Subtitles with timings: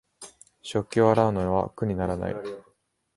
[0.63, 2.35] 食器を洗うのは苦にならない